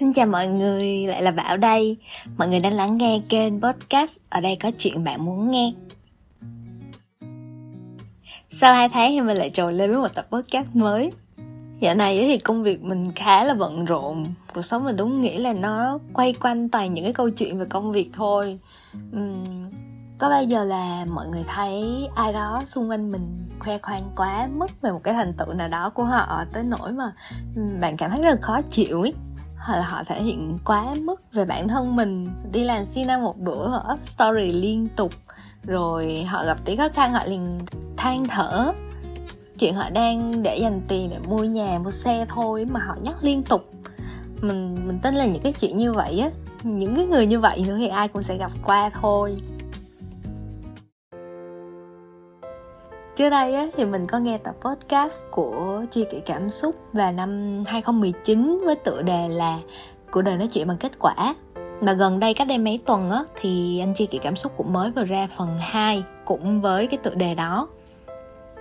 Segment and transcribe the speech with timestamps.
[0.00, 1.96] Xin chào mọi người, lại là Bảo đây.
[2.36, 5.72] Mọi người đang lắng nghe kênh podcast Ở đây có chuyện bạn muốn nghe.
[8.50, 11.10] Sau 2 tháng thì mình lại trồi lên với một tập podcast mới.
[11.80, 15.38] Dạo này thì công việc mình khá là bận rộn Cuộc sống mình đúng nghĩ
[15.38, 18.58] là nó quay quanh toàn những cái câu chuyện về công việc thôi
[19.16, 19.70] uhm,
[20.18, 24.48] Có bao giờ là mọi người thấy ai đó xung quanh mình khoe khoang quá
[24.52, 27.12] mức về một cái thành tựu nào đó của họ Tới nỗi mà
[27.80, 29.12] bạn cảm thấy rất là khó chịu ấy
[29.60, 32.28] hoặc là họ thể hiện quá mức về bản thân mình.
[32.52, 35.12] Đi làm xi một bữa, họ up story liên tục.
[35.64, 37.58] Rồi họ gặp tí khó khăn, họ liền
[37.96, 38.72] than thở.
[39.58, 43.16] Chuyện họ đang để dành tiền để mua nhà, mua xe thôi mà họ nhắc
[43.20, 43.70] liên tục.
[44.40, 46.30] Mình mình tin là những cái chuyện như vậy á.
[46.62, 49.36] Những cái người như vậy nữa thì ai cũng sẽ gặp qua thôi.
[53.16, 57.12] Trước đây á, thì mình có nghe tập podcast của Chi kỷ cảm xúc vào
[57.12, 59.58] năm 2019 với tựa đề là
[60.10, 61.34] Cuộc đời nói chuyện bằng kết quả.
[61.80, 64.72] Mà gần đây cách đây mấy tuần á thì anh Chi kỷ cảm xúc cũng
[64.72, 67.68] mới vừa ra phần 2 cũng với cái tựa đề đó.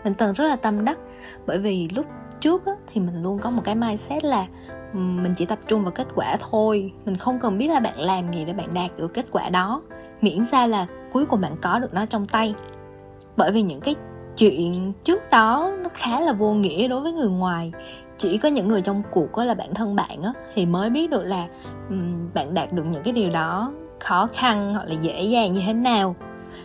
[0.03, 0.97] Mình từng rất là tâm đắc
[1.45, 2.05] bởi vì lúc
[2.39, 4.47] trước á, thì mình luôn có một cái mindset là
[4.93, 6.93] ừ, mình chỉ tập trung vào kết quả thôi.
[7.05, 9.81] Mình không cần biết là bạn làm gì để bạn đạt được kết quả đó.
[10.21, 12.55] Miễn sao là cuối cùng bạn có được nó trong tay.
[13.37, 13.95] Bởi vì những cái
[14.39, 17.71] chuyện trước đó nó khá là vô nghĩa đối với người ngoài.
[18.17, 21.09] Chỉ có những người trong cuộc đó là bản thân bạn á thì mới biết
[21.09, 21.47] được là
[21.89, 25.61] um, bạn đạt được những cái điều đó khó khăn hoặc là dễ dàng như
[25.65, 26.15] thế nào.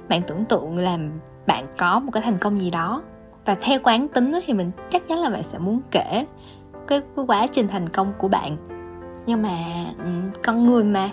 [0.08, 1.11] Bạn tưởng tượng làm
[1.47, 3.02] bạn có một cái thành công gì đó.
[3.45, 6.27] Và theo quán tính thì mình chắc chắn là bạn sẽ muốn kể
[6.86, 8.56] cái, cái quá trình thành công của bạn.
[9.27, 9.58] Nhưng mà
[10.42, 11.11] con người mà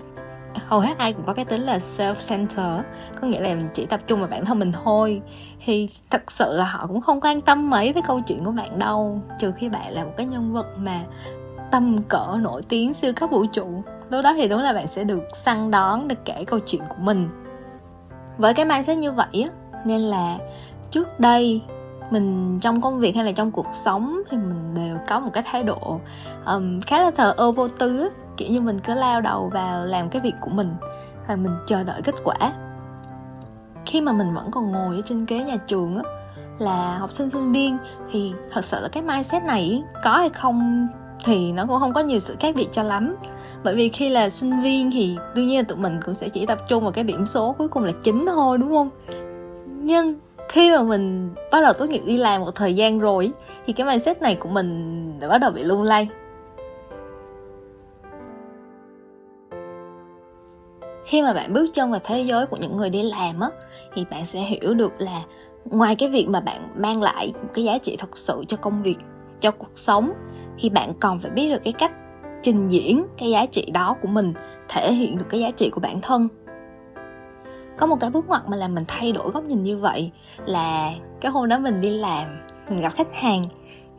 [0.53, 2.85] hầu hết ai cũng có cái tính là self center
[3.21, 5.21] có nghĩa là mình chỉ tập trung vào bản thân mình thôi.
[5.65, 8.79] Thì thật sự là họ cũng không quan tâm mấy tới câu chuyện của bạn
[8.79, 9.21] đâu.
[9.39, 11.05] Trừ khi bạn là một cái nhân vật mà
[11.71, 13.83] tầm cỡ nổi tiếng siêu cấp vũ trụ.
[14.09, 16.95] Lúc đó thì đúng là bạn sẽ được săn đón để kể câu chuyện của
[16.99, 17.29] mình.
[18.37, 19.49] Với cái mindset như vậy á
[19.85, 20.37] nên là
[20.91, 21.61] trước đây
[22.11, 25.43] mình trong công việc hay là trong cuộc sống thì mình đều có một cái
[25.45, 25.99] thái độ
[26.45, 30.09] um, khá là thờ ơ vô tư kiểu như mình cứ lao đầu vào làm
[30.09, 30.69] cái việc của mình
[31.27, 32.35] và mình chờ đợi kết quả.
[33.85, 36.03] Khi mà mình vẫn còn ngồi ở trên ghế nhà trường á,
[36.59, 37.77] là học sinh sinh viên,
[38.11, 40.87] thì thật sự là cái mindset này có hay không
[41.25, 43.15] thì nó cũng không có nhiều sự khác biệt cho lắm.
[43.63, 46.45] Bởi vì khi là sinh viên thì đương nhiên là tụi mình cũng sẽ chỉ
[46.45, 48.89] tập trung vào cái điểm số cuối cùng là chính thôi, đúng không?
[49.67, 50.15] Nhưng
[50.49, 53.31] khi mà mình bắt đầu tốt nghiệp đi làm một thời gian rồi
[53.65, 56.09] thì cái mindset này của mình đã bắt đầu bị lung lay.
[61.11, 63.49] Khi mà bạn bước chân vào thế giới của những người đi làm á,
[63.93, 65.21] thì bạn sẽ hiểu được là
[65.65, 68.83] ngoài cái việc mà bạn mang lại một cái giá trị thật sự cho công
[68.83, 68.97] việc,
[69.39, 70.13] cho cuộc sống,
[70.59, 71.91] thì bạn còn phải biết được cái cách
[72.41, 74.33] trình diễn cái giá trị đó của mình,
[74.69, 76.27] thể hiện được cái giá trị của bản thân.
[77.77, 80.11] Có một cái bước ngoặt mà làm mình thay đổi góc nhìn như vậy
[80.45, 82.25] là cái hôm đó mình đi làm,
[82.69, 83.43] mình gặp khách hàng,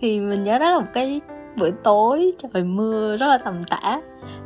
[0.00, 1.20] thì mình nhớ đó là một cái
[1.56, 4.00] buổi tối, trời mưa rất là tầm tã.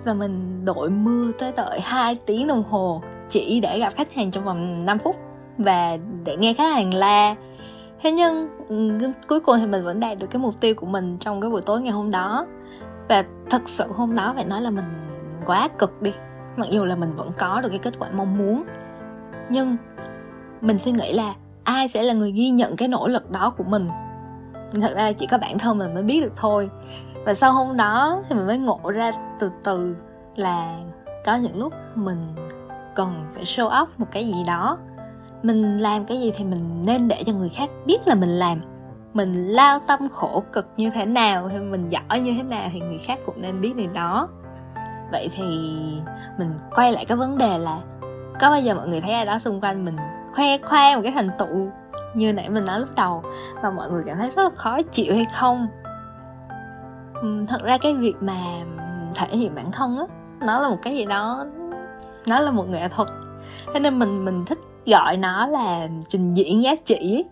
[0.04, 4.30] Và mình đội mưa tới đợi 2 tiếng đồng hồ chỉ để gặp khách hàng
[4.30, 5.16] trong vòng 5 phút
[5.58, 7.34] và để nghe khách hàng la.
[8.02, 11.18] Thế nhưng ừ, cuối cùng thì mình vẫn đạt được cái mục tiêu của mình
[11.18, 12.46] trong cái buổi tối ngày hôm đó.
[13.08, 14.84] Và thật sự hôm đó phải nói là mình
[15.46, 16.12] quá cực đi,
[16.56, 18.64] mặc dù là mình vẫn có được cái kết quả mong muốn.
[19.50, 19.76] Nhưng
[20.60, 21.34] mình suy nghĩ là
[21.64, 23.88] ai sẽ là người ghi nhận cái nỗ lực đó của mình?
[24.80, 26.70] Thật ra chỉ có bản thân mình mới biết được thôi.
[27.24, 29.96] Và sau hôm đó thì mình mới ngộ ra từ từ
[30.36, 30.78] là
[31.24, 32.34] có những lúc mình
[32.94, 34.78] cần phải show off một cái gì đó.
[35.42, 38.60] Mình làm cái gì thì mình nên để cho người khác biết là mình làm.
[39.14, 42.80] Mình lao tâm khổ cực như thế nào hay mình giỏi như thế nào thì
[42.80, 44.28] người khác cũng nên biết điều đó.
[45.12, 45.44] Vậy thì
[46.38, 47.78] mình quay lại cái vấn đề là
[48.40, 49.96] có bao giờ mọi người thấy ai đó xung quanh mình
[50.34, 51.70] khoe khoang một cái thành tựu
[52.16, 53.22] như nãy mình nói lúc đầu,
[53.62, 55.68] và mọi người cảm thấy rất là khó chịu hay không?
[57.14, 58.40] Ừ, thật ra cái việc mà
[59.14, 60.04] thể hiện bản thân á,
[60.40, 61.46] nó là một cái gì đó,
[62.26, 63.08] nó là một nghệ thuật.
[63.74, 67.24] Thế nên mình mình thích gọi nó là trình diễn giá trị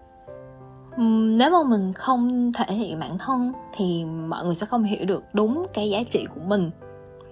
[0.96, 5.24] nếu mà mình không thể hiện bản thân thì mọi người sẽ không hiểu được
[5.32, 6.70] đúng cái giá trị của mình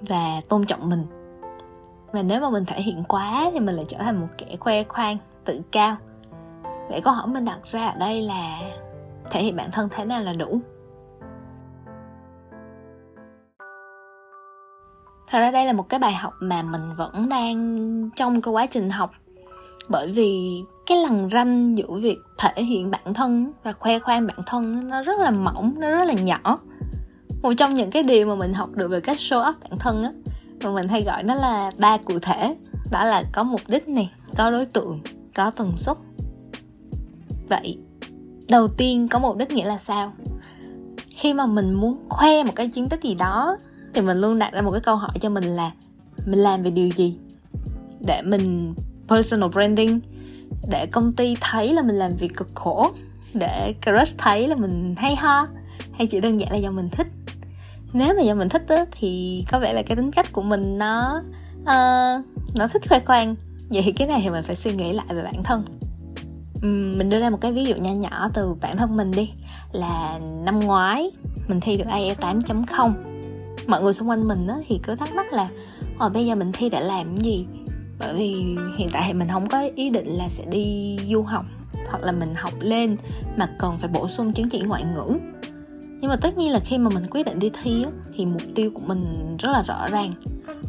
[0.00, 1.06] và tôn trọng mình.
[2.12, 4.82] Và nếu mà mình thể hiện quá thì mình lại trở thành một kẻ khoe
[4.82, 5.96] khoang, tự cao
[6.88, 8.58] vậy câu hỏi mình đặt ra ở đây là
[9.30, 10.60] thể hiện bản thân thế nào là đủ?
[15.30, 18.66] Thật ra đây là một cái bài học mà mình vẫn đang trong cái quá
[18.66, 19.10] trình học.
[19.88, 24.38] Bởi vì cái lằn ranh giữa việc thể hiện bản thân và khoe khoang bản
[24.46, 26.58] thân nó rất là mỏng, nó rất là nhỏ.
[27.42, 30.02] Một trong những cái điều mà mình học được về cách show up bản thân
[30.02, 30.12] á,
[30.64, 32.56] mà mình hay gọi nó là ba cụ thể,
[32.90, 35.00] đó là có mục đích này, có đối tượng,
[35.34, 35.96] có tần suất
[37.60, 37.78] vậy
[38.48, 40.12] đầu tiên có mục đích nghĩa là sao?
[41.16, 43.56] Khi mà mình muốn khoe một cái chiến tích gì đó
[43.94, 45.70] thì mình luôn đặt ra một cái câu hỏi cho mình là
[46.26, 47.16] mình làm về điều gì?
[48.06, 48.74] Để mình
[49.08, 50.00] personal branding
[50.70, 52.90] để công ty thấy là mình làm việc cực khổ
[53.34, 55.46] để crush thấy là mình hay ho
[55.92, 57.06] hay chỉ đơn giản là do mình thích?
[57.92, 60.78] Nếu mà do mình thích á, thì có vẻ là cái tính cách của mình
[60.78, 61.22] nó
[61.60, 63.34] uh, nó thích khoe khoang.
[63.68, 65.64] Vậy thì cái này thì mình phải suy nghĩ lại về bản thân
[66.62, 69.30] mình đưa ra một cái ví dụ nho nhỏ từ bản thân mình đi.
[69.72, 71.10] Là năm ngoái
[71.48, 72.92] mình thi được IELTS 8.0
[73.66, 75.48] mọi người xung quanh mình á, thì cứ thắc mắc là
[75.98, 77.46] Ồ, bây giờ mình thi để làm cái gì?
[77.98, 81.44] Bởi vì hiện tại thì mình không có ý định là sẽ đi du học
[81.90, 82.96] hoặc là mình học lên
[83.36, 85.18] mà cần phải bổ sung chứng chỉ ngoại ngữ.
[86.00, 88.42] Nhưng mà tất nhiên là khi mà mình quyết định đi thi á, thì mục
[88.54, 90.12] tiêu của mình rất là rõ ràng.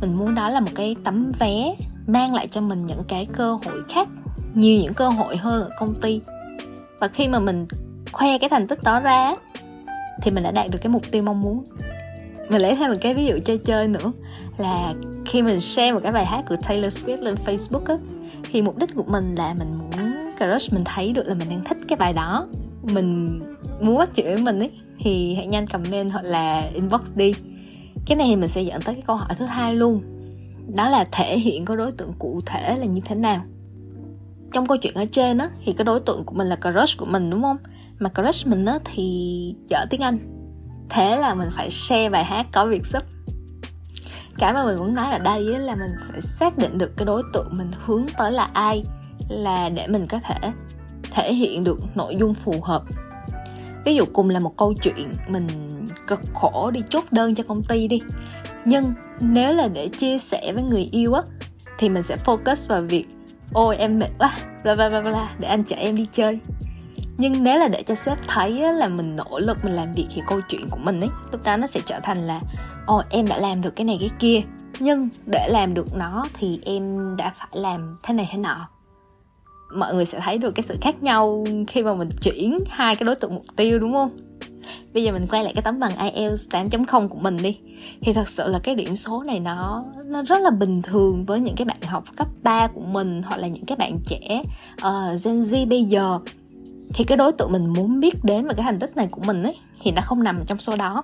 [0.02, 1.76] Mình muốn đó là một cái tấm vé
[2.08, 4.10] mang lại cho mình những cái cơ hội khác
[4.54, 6.22] nhiều những cơ hội hơn ở công ty.
[7.00, 7.68] Và khi mà mình
[8.12, 9.36] khoe cái thành tích đó ra,
[10.22, 11.64] thì mình đã đạt được cái mục tiêu mong muốn.
[12.50, 14.12] Mình lấy thêm một cái ví dụ chơi chơi nữa,
[14.58, 14.94] là
[15.26, 17.96] khi mình share một cái bài hát của Taylor Swift lên Facebook á,
[18.52, 21.64] thì mục đích của mình là mình muốn crush, mình thấy được là mình đang
[21.64, 22.48] thích cái bài đó.
[22.84, 23.40] Mình
[23.82, 27.34] muốn bắt chuyện với mình ấy, thì hãy nhanh comment hoặc là inbox đi.
[28.06, 30.02] Cái này thì mình sẽ dẫn tới cái câu hỏi thứ hai luôn.
[30.76, 33.42] Đó là thể hiện có đối tượng cụ thể là như thế nào?
[34.54, 37.06] Trong câu chuyện ở trên á, thì cái đối tượng của mình là crush của
[37.06, 37.58] mình, đúng không?
[38.00, 40.20] Mà crush mình á, thì dở tiếng anh.
[40.90, 43.04] Thế là mình phải share bài hát có việc sub.
[44.38, 47.24] Cái mà mình muốn nói ở đây là mình phải xác định được cái đối
[47.34, 48.84] tượng mình hướng tới là ai,
[49.30, 50.52] là để mình có thể
[51.12, 52.84] thể hiện được nội dung phù hợp.
[53.86, 55.48] Ví dụ cùng là một câu chuyện mình
[56.08, 58.02] cực khổ đi chốt đơn cho công ty đi.
[58.66, 61.22] Nhưng nếu là để chia sẻ với người yêu á,
[61.78, 63.06] thì mình sẽ focus vào việc
[63.54, 66.40] ôi em mệt quá bla bla bla bla để anh chở em đi chơi.
[67.18, 70.08] Nhưng nếu là để cho sếp thấy á, là mình nỗ lực mình làm việc
[70.14, 72.42] thì câu chuyện của mình ấy lúc đó nó sẽ trở thành là
[72.86, 74.42] ồ em đã làm được cái này cái kia
[74.80, 78.68] nhưng để làm được nó thì em đã phải làm thế này thế nọ.
[79.76, 83.06] Mọi người sẽ thấy được cái sự khác nhau khi mà mình chuyển hai cái
[83.06, 84.10] đối tượng mục tiêu đúng không?
[84.94, 87.58] Bây giờ mình quay lại cái tấm bằng IELTS 8.0 của mình đi.
[88.02, 91.40] Thì thật sự là cái điểm số này nó nó rất là bình thường với
[91.40, 94.42] những cái bạn học cấp 3 của mình hoặc là những cái bạn trẻ
[94.74, 96.20] uh, Gen Z bây giờ.
[96.94, 99.44] Thì cái đối tượng mình muốn biết đến về cái thành tích này của mình
[99.44, 101.04] ấy thì nó không nằm trong số đó.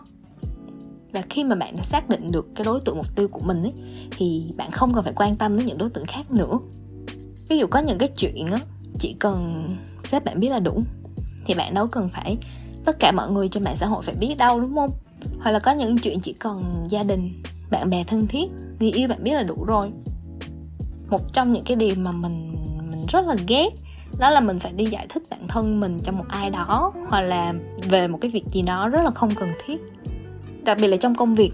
[1.13, 3.63] Và khi mà bạn đã xác định được cái đối tượng mục tiêu của mình
[3.63, 3.73] ấy
[4.11, 6.59] thì bạn không cần phải quan tâm đến những đối tượng khác nữa.
[7.49, 8.59] Ví dụ có những cái chuyện á
[8.99, 9.67] chỉ cần
[10.03, 10.83] sếp bạn biết là đủ
[11.45, 12.37] thì bạn đâu cần phải
[12.85, 14.89] tất cả mọi người trên mạng xã hội phải biết đâu, đúng không?
[15.39, 18.45] Hoặc là có những chuyện chỉ cần gia đình, bạn bè thân thiết,
[18.79, 19.91] người yêu bạn biết là đủ rồi.
[21.09, 22.55] Một trong những cái điều mà mình
[22.89, 23.69] mình rất là ghét,
[24.19, 27.21] đó là mình phải đi giải thích bản thân mình cho một ai đó, hoặc
[27.21, 27.53] là
[27.89, 29.77] về một cái việc gì đó rất là không cần thiết.
[30.63, 31.51] Đặc biệt là trong công việc.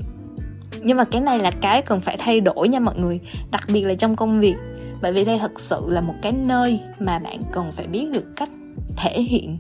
[0.84, 3.20] Nhưng mà cái này là cái cần phải thay đổi nha mọi người,
[3.52, 4.56] đặc biệt là trong công việc.
[5.02, 8.26] Bởi vì đây thật sự là một cái nơi mà bạn cần phải biết được
[8.36, 8.50] cách
[8.98, 9.58] thể hiện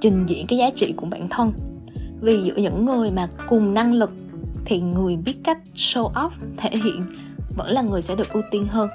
[0.00, 1.52] trình diễn cái giá trị của bản thân.
[2.20, 4.10] Vì giữa những người mà cùng năng lực
[4.64, 7.06] thì người biết cách show off, thể hiện
[7.56, 8.88] vẫn là người sẽ được ưu tiên hơn.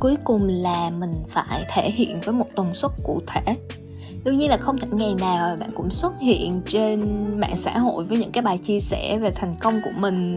[0.00, 3.56] Cuối cùng là mình phải thể hiện với một tần suất cụ thể.
[4.24, 7.00] Đương nhiên là không thể ngày nào bạn cũng xuất hiện trên
[7.40, 10.36] mạng xã hội với những cái bài chia sẻ về thành công của mình.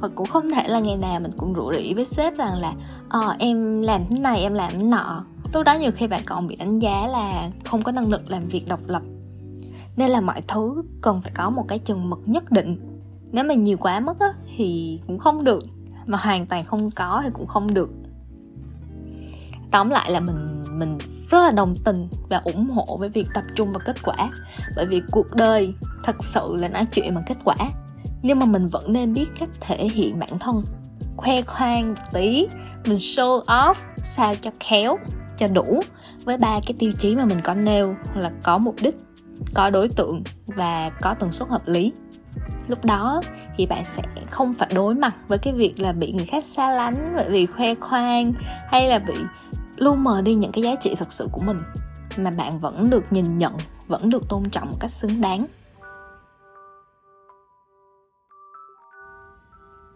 [0.00, 2.72] Hoặc cũng không thể là ngày nào mình cũng rủ rỉ với sếp rằng là
[3.08, 6.46] ờ em làm thế này, em làm thế nọ lúc đó nhiều khi bạn còn
[6.46, 9.02] bị đánh giá là không có năng lực làm việc độc lập.
[9.96, 13.00] Nên là mọi thứ cần phải có một cái chừng mực nhất định.
[13.32, 15.64] Nếu mà nhiều quá mất á, thì cũng không được.
[16.06, 17.90] Mà hoàn toàn không có thì cũng không được.
[19.70, 20.98] Tóm lại là mình mình
[21.30, 24.30] rất là đồng tình và ủng hộ với việc tập trung vào kết quả.
[24.76, 27.56] Bởi vì cuộc đời thật sự là nói chuyện bằng kết quả.
[28.22, 30.62] Nhưng mà mình vẫn nên biết cách thể hiện bản thân.
[31.16, 32.46] Khoe khoang một tí.
[32.86, 34.98] Mình show off sao cho khéo
[35.40, 35.80] cho đủ
[36.24, 38.94] với ba cái tiêu chí mà mình có nêu là có mục đích,
[39.54, 41.92] có đối tượng và có tần suất hợp lý.
[42.68, 43.22] Lúc đó
[43.56, 46.70] thì bạn sẽ không phải đối mặt với cái việc là bị người khác xa
[46.70, 48.32] lánh bởi vì khoe khoang,
[48.68, 49.14] hay là bị
[49.76, 51.62] lu mờ đi những cái giá trị thật sự của mình.
[52.16, 53.52] Mà bạn vẫn được nhìn nhận,
[53.86, 55.46] vẫn được tôn trọng một cách xứng đáng.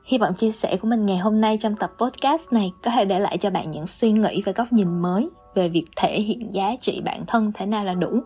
[0.05, 3.05] Hy vọng chia sẻ của mình ngày hôm nay trong tập podcast này có thể
[3.05, 6.55] để lại cho bạn những suy nghĩ và góc nhìn mới về việc thể hiện
[6.55, 8.21] giá trị bản thân thế nào là đủ.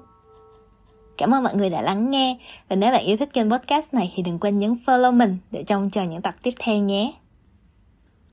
[1.18, 4.12] Cảm ơn mọi người đã lắng nghe và nếu bạn yêu thích kênh podcast này
[4.16, 7.12] thì đừng quên nhấn follow mình để trông chờ những tập tiếp theo nhé.